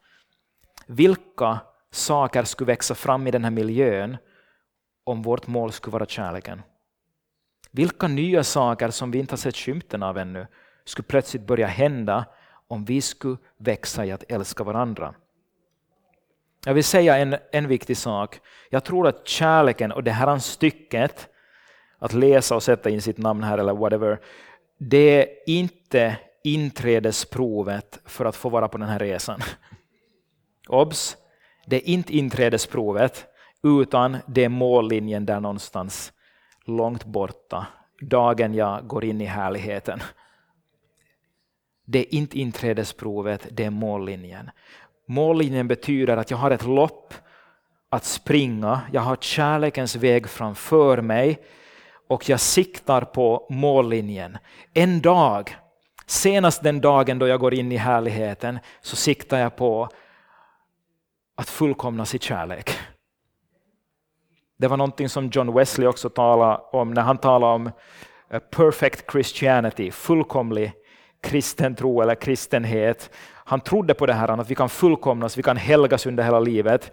[0.86, 4.16] Vilka saker skulle växa fram i den här miljön
[5.04, 6.62] om vårt mål skulle vara kärleken?
[7.70, 10.46] Vilka nya saker som vi inte har sett skymten av ännu
[10.84, 12.24] skulle plötsligt börja hända
[12.68, 15.14] om vi skulle växa i att älska varandra?
[16.64, 18.40] Jag vill säga en, en viktig sak.
[18.70, 21.28] Jag tror att kärleken och det här stycket,
[21.98, 24.20] att läsa och sätta in sitt namn här eller whatever,
[24.78, 29.40] det är inte inträdesprovet för att få vara på den här resan.
[30.68, 31.16] Obs!
[31.66, 33.26] Det är inte inträdesprovet,
[33.62, 36.12] utan det är mållinjen där någonstans
[36.64, 37.66] långt borta,
[38.00, 40.00] dagen jag går in i härligheten.
[41.90, 44.50] Det är inte inträdesprovet, det är mållinjen.
[45.06, 47.14] Mållinjen betyder att jag har ett lopp
[47.90, 51.38] att springa, jag har kärlekens väg framför mig
[52.08, 54.38] och jag siktar på mållinjen.
[54.74, 55.56] En dag,
[56.06, 59.88] senast den dagen då jag går in i härligheten, så siktar jag på
[61.34, 62.70] att fullkomnas i kärlek.
[64.58, 67.70] Det var någonting som John Wesley också talade om när han talade om
[68.30, 70.72] eh, perfect Christianity, fullkomlig
[71.20, 73.10] kristen tro eller kristenhet.
[73.44, 76.90] Han trodde på det här att vi kan fullkomnas, vi kan helgas under hela livet.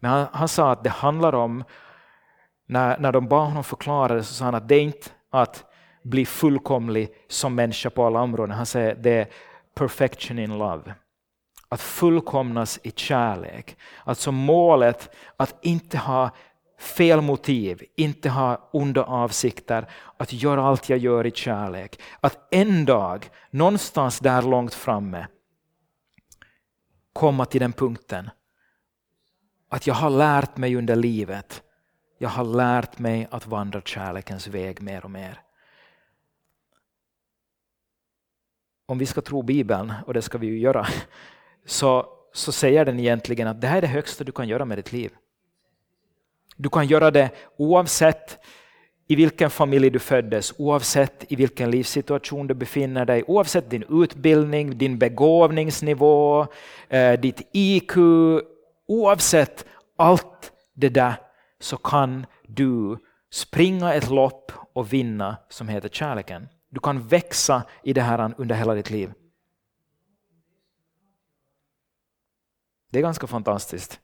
[0.00, 1.64] Men han, han sa att det handlar om,
[2.66, 5.64] när, när de bad honom förklara det, så sa han att det är inte att
[6.02, 8.56] bli fullkomlig som människa på alla områden.
[8.56, 9.26] Han säger det är
[9.74, 10.94] perfection in love.
[11.68, 13.76] Att fullkomnas i kärlek.
[14.04, 16.30] Alltså målet att inte ha
[16.78, 22.00] fel motiv, inte ha onda avsikter, att göra allt jag gör i kärlek.
[22.20, 25.26] Att en dag, någonstans där långt framme,
[27.12, 28.30] komma till den punkten
[29.68, 31.62] att jag har lärt mig under livet,
[32.18, 35.40] jag har lärt mig att vandra kärlekens väg mer och mer.
[38.86, 40.86] Om vi ska tro Bibeln, och det ska vi ju göra,
[41.66, 44.78] så, så säger den egentligen att det här är det högsta du kan göra med
[44.78, 45.12] ditt liv.
[46.56, 48.38] Du kan göra det oavsett
[49.06, 54.78] i vilken familj du föddes, oavsett i vilken livssituation du befinner dig, oavsett din utbildning,
[54.78, 56.46] din begåvningsnivå,
[56.88, 57.96] eh, ditt IQ,
[58.86, 59.64] oavsett
[59.96, 61.14] allt det där
[61.60, 62.98] så kan du
[63.32, 66.48] springa ett lopp och vinna som heter kärleken.
[66.70, 69.12] Du kan växa i det här under hela ditt liv.
[72.90, 74.00] Det är ganska fantastiskt.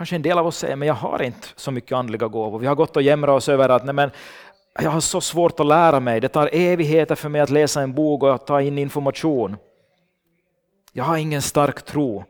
[0.00, 2.58] Kanske en del av oss säger, men jag har inte så mycket andliga gåvor.
[2.58, 4.10] Vi har gått och jämrat oss över att nej, men
[4.74, 6.20] jag har så svårt att lära mig.
[6.20, 9.56] Det tar evigheter för mig att läsa en bok och ta in information.
[10.92, 12.24] Jag har ingen stark tro.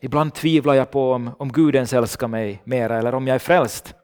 [0.00, 3.38] Ibland tvivlar jag på om, om Gud ens älskar mig mera eller om jag är
[3.38, 3.94] frälst.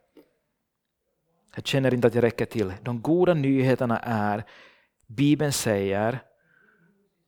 [1.55, 2.73] Jag känner inte att jag räcker till.
[2.83, 4.45] De goda nyheterna är,
[5.07, 6.21] Bibeln säger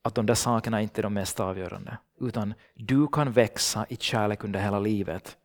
[0.08, 1.98] att de där sakerna inte är de mest avgörande.
[2.20, 5.36] Utan du kan växa i kärlek under hela livet.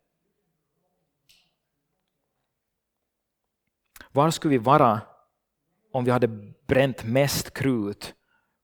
[4.11, 5.01] Var skulle vi vara
[5.91, 6.27] om vi hade
[6.67, 8.13] bränt mest krut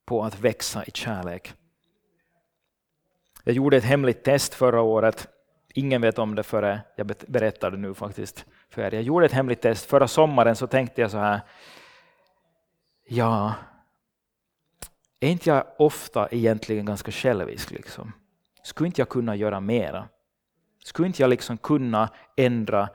[0.05, 1.53] på att växa i kärlek?
[3.43, 5.27] Jag gjorde ett hemligt test förra året.
[5.73, 8.93] Ingen vet om det före jag berättade nu faktiskt för er.
[8.93, 9.85] Jag gjorde ett hemligt test.
[9.85, 11.41] Förra sommaren så tänkte jag så här.
[13.07, 13.53] Ja,
[15.19, 17.71] är inte jag ofta egentligen ganska självisk?
[17.71, 18.13] Liksom?
[18.63, 20.07] Skulle inte jag kunna göra mera?
[20.83, 22.89] Skulle inte jag liksom kunna ändra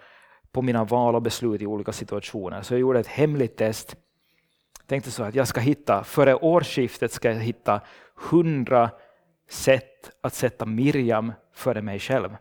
[0.53, 2.63] på mina val och beslut i olika situationer?
[2.63, 3.97] Så jag gjorde ett hemligt test.
[4.87, 7.81] Tänkte så att jag ska hitta, före årsskiftet ska jag hitta
[8.15, 8.91] hundra
[9.49, 12.37] sätt att sätta Miriam före mig själv.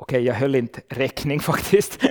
[0.00, 2.02] Okej, jag höll inte räkning faktiskt,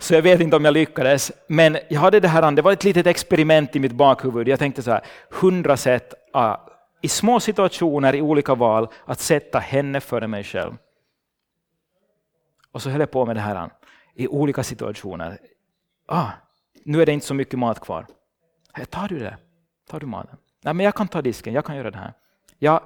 [0.00, 1.32] så jag vet inte om jag lyckades.
[1.46, 4.48] Men jag hade det här, det var ett litet experiment i mitt bakhuvud.
[4.48, 6.14] Jag tänkte så här, hundra sätt
[7.00, 10.72] i små situationer, i olika val, att sätta henne före mig själv.
[12.72, 13.70] Och så höll jag på med det här
[14.14, 15.38] i olika situationer.
[16.06, 16.30] Ah,
[16.84, 18.06] nu är det inte så mycket mat kvar.
[18.90, 19.36] Tar du det?
[19.90, 20.36] Tar du maten?
[20.62, 22.12] Nej, men jag kan ta disken, jag kan göra det här.
[22.58, 22.80] Jag,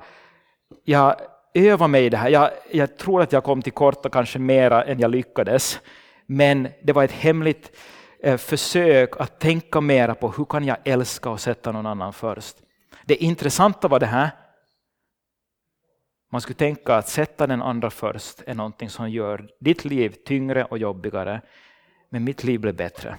[0.84, 1.16] jag
[1.56, 2.28] Öva mig i det här.
[2.28, 5.80] Jag, jag tror att jag kom till korta kanske mera än jag lyckades.
[6.26, 7.76] Men det var ett hemligt
[8.22, 12.56] eh, försök att tänka mera på hur kan jag älska och sätta någon annan först.
[13.04, 14.30] Det intressanta var det här.
[16.32, 20.64] Man skulle tänka att sätta den andra först är någonting som gör ditt liv tyngre
[20.64, 21.40] och jobbigare.
[22.08, 23.18] Men mitt liv blev bättre.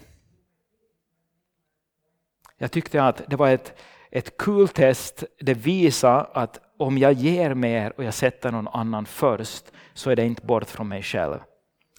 [2.57, 3.81] Jag tyckte att det var ett,
[4.11, 5.23] ett kul test.
[5.39, 10.15] Det visar att om jag ger mer och jag sätter någon annan först så är
[10.15, 11.39] det inte bort från mig själv.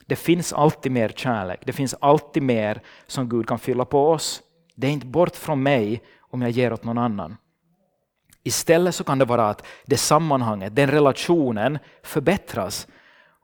[0.07, 1.61] Det finns alltid mer kärlek.
[1.64, 4.43] Det finns alltid mer som Gud kan fylla på oss.
[4.74, 7.37] Det är inte bort från mig om jag ger åt någon annan.
[8.43, 12.89] Istället så kan det vara att det sammanhanget, den relationen förbättras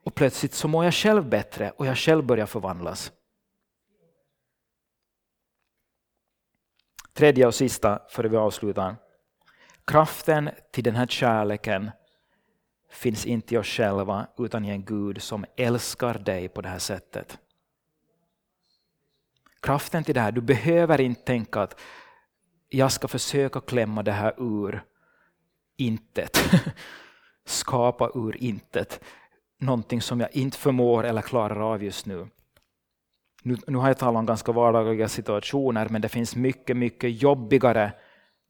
[0.05, 3.13] och plötsligt så mår jag själv bättre och jag själv börjar förvandlas.
[7.15, 8.97] Tredje och sista före vi avslutar.
[9.87, 11.91] Kraften till den här kärleken
[12.91, 16.79] finns inte i oss själva utan i en Gud som älskar dig på det här
[16.79, 17.39] sättet.
[19.61, 21.81] Kraften till det här, du behöver inte tänka att
[22.69, 24.85] jag ska försöka klämma det här ur
[25.77, 26.39] intet.
[27.45, 29.05] Skapa ur intet.
[29.59, 32.29] Någonting som jag inte förmår eller klarar av just nu.
[33.43, 37.93] Nu, nu har jag talat om ganska vardagliga situationer, men det finns mycket, mycket jobbigare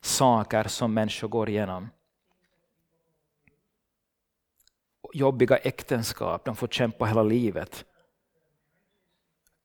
[0.05, 1.91] saker som människor går igenom.
[5.13, 7.85] Jobbiga äktenskap, de får kämpa hela livet.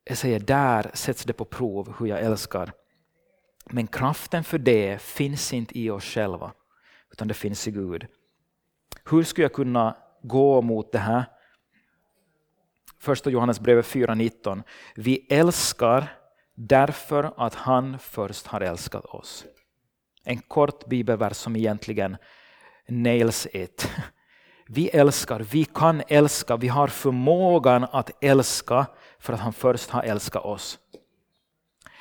[0.04, 2.72] Jag säger, där sätts det på prov hur jag älskar.
[3.66, 6.54] Men kraften för det finns inte i oss själva,
[7.12, 8.08] utan det finns i Gud.
[9.06, 11.26] Hur skulle jag kunna gå mot det här?
[13.00, 14.64] Första Johannesbrevet 4.19.
[14.96, 16.08] Vi älskar
[16.56, 19.46] därför att han först har älskat oss.
[20.30, 22.17] En kort bibelvers som egentligen
[22.88, 23.91] nails it.
[24.71, 28.86] Vi älskar, vi kan älska, vi har förmågan att älska
[29.19, 30.80] för att han först har älskat oss.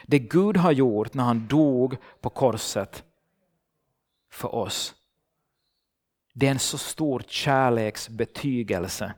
[0.06, 3.04] Det Gud har gjort när han dog på korset
[4.30, 4.94] för oss,
[6.32, 9.14] det är en så stor kärleksbetygelse.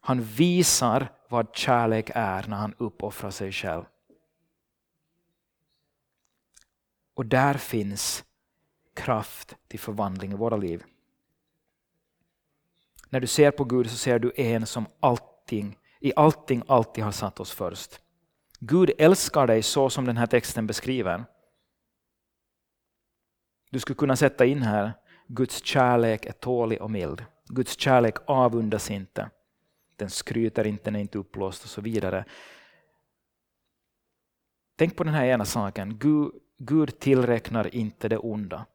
[0.00, 3.84] Han visar vad kärlek är när han uppoffrar sig själv.
[7.14, 8.24] Och där finns
[8.94, 10.84] kraft till förvandling i våra liv.
[13.10, 17.12] När du ser på Gud så ser du en som allting, i allting alltid har
[17.12, 18.00] satt oss först.
[18.58, 21.24] Gud älskar dig så som den här texten beskriver.
[23.70, 24.92] Du skulle kunna sätta in här,
[25.26, 27.24] Guds kärlek är tålig och mild.
[27.48, 29.30] Guds kärlek avundas inte.
[29.96, 32.24] Den skryter inte, den är inte uppblåst och så vidare.
[34.76, 35.98] Tänk på den här ena saken.
[35.98, 36.32] Gud,
[36.64, 38.66] Gud tillräknar inte det onda.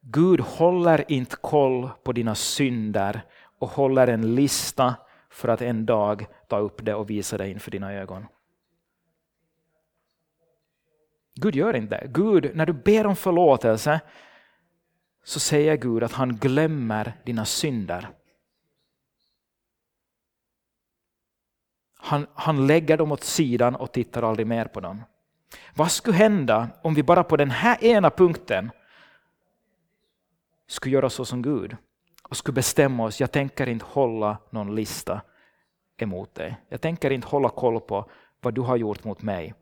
[0.00, 3.22] Gud håller inte koll på dina synder
[3.58, 4.94] och håller en lista
[5.30, 8.26] för att en dag ta upp det och visa det inför dina ögon.
[11.34, 12.08] Gud gör inte det.
[12.08, 14.00] Gud, när du ber om förlåtelse
[15.24, 18.08] så säger Gud att han glömmer dina synder.
[21.96, 25.02] Han, han lägger dem åt sidan och tittar aldrig mer på dem.
[25.74, 28.70] Vad skulle hända om vi bara på den här ena punkten
[30.66, 31.76] skulle göra så som Gud
[32.22, 35.20] och skulle bestämma oss, jag tänker inte hålla någon lista
[35.96, 36.56] emot dig.
[36.68, 39.54] Jag tänker inte hålla koll på vad du har gjort mot mig.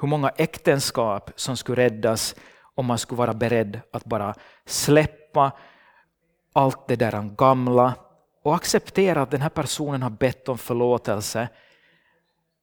[0.00, 2.34] Hur många äktenskap som skulle räddas
[2.74, 4.34] om man skulle vara beredd att bara
[4.64, 5.52] släppa
[6.52, 7.94] allt det där gamla
[8.42, 11.48] och acceptera att den här personen har bett om förlåtelse.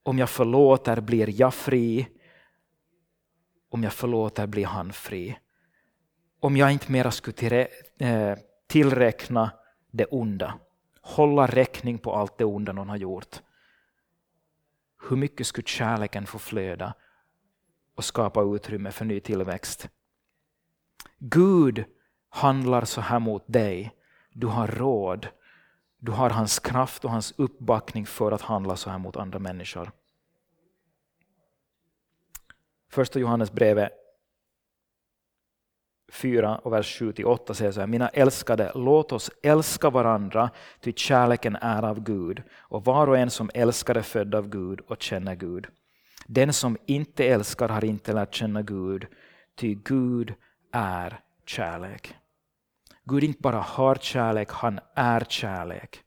[0.06, 2.08] Om jag förlåter blir jag fri.
[3.70, 5.40] Om jag förlåter blir han fri.
[6.40, 7.68] Om jag inte mera skulle
[8.00, 8.38] eh,
[8.68, 9.52] tillräkna
[9.92, 10.60] det onda,
[11.02, 13.42] hålla räkning på allt det onda någon har gjort.
[15.10, 16.94] Hur mycket skulle kärleken få flöda
[17.96, 19.90] och skapa utrymme för ny tillväxt?
[21.20, 21.86] Gud
[22.30, 23.96] handlar så här mot dig.
[24.32, 25.28] Du har råd
[26.06, 29.92] du har hans kraft och hans uppbackning för att handla så här mot andra människor.
[32.90, 33.92] Första Johannes brevet
[36.12, 40.50] 4 och vers 7-8 säger så här, mina älskade, låt oss älska varandra,
[40.80, 44.80] ty kärleken är av Gud, och var och en som älskar är född av Gud
[44.80, 45.68] och känner Gud.
[46.26, 49.08] Den som inte älskar har inte lärt känna Gud,
[49.56, 50.34] ty Gud
[50.72, 52.16] är kärlek.
[53.06, 56.02] Gud inte bara har kärlek, han är kärlek.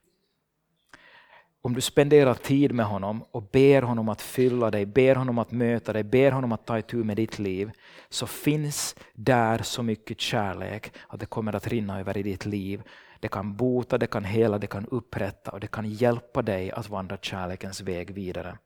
[1.60, 5.50] Om du spenderar tid med honom och ber honom att fylla dig, ber honom att
[5.50, 7.70] möta dig, ber honom att ta itu med ditt liv,
[8.08, 12.82] så finns där så mycket kärlek att det kommer att rinna över i ditt liv.
[13.20, 16.88] Det kan bota, det kan hela, det kan upprätta och det kan hjälpa dig att
[16.88, 18.58] vandra kärlekens väg vidare.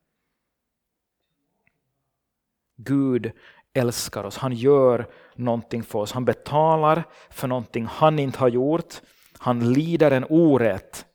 [2.75, 3.31] Gud
[3.73, 9.01] älskar oss, han gör någonting för oss, han betalar för någonting han inte har gjort,
[9.37, 11.05] han lider en orätt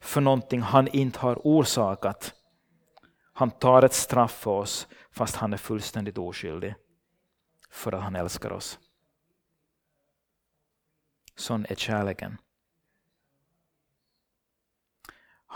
[0.00, 2.34] för någonting han inte har orsakat.
[3.32, 6.74] Han tar ett straff för oss fast han är fullständigt oskyldig
[7.70, 8.78] för att han älskar oss.
[11.36, 12.38] Sån är kärleken.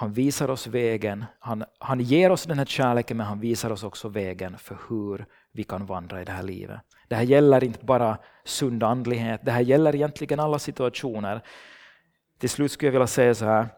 [0.00, 3.84] Han visar oss vägen, han, han ger oss den här kärleken men han visar oss
[3.84, 6.80] också vägen för hur vi kan vandra i det här livet.
[7.08, 11.42] Det här gäller inte bara sund andlighet, det här gäller egentligen alla situationer.
[12.38, 13.68] Till slut skulle jag vilja säga så här,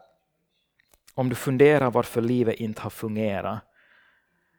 [1.13, 3.59] om du funderar varför livet inte har fungerat,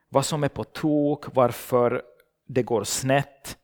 [0.08, 2.02] vad som är på tok, varför
[2.46, 3.58] det går snett.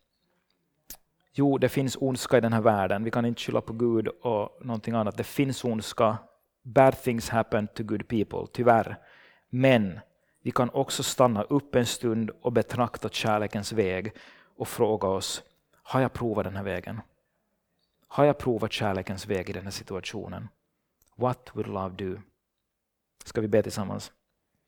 [1.33, 3.05] Jo, det finns ondska i den här världen.
[3.05, 5.17] Vi kan inte skylla på Gud och någonting annat.
[5.17, 6.19] Det finns ondska.
[6.63, 8.97] Bad things happen to good people, tyvärr.
[9.49, 10.01] Men
[10.43, 14.13] vi kan också stanna upp en stund och betrakta kärlekens väg
[14.57, 15.43] och fråga oss,
[15.83, 17.01] har jag provat den här vägen?
[18.09, 20.49] Har jag provat kärlekens väg i den här situationen?
[21.17, 22.21] What would love do?
[23.25, 24.13] Ska vi be tillsammans?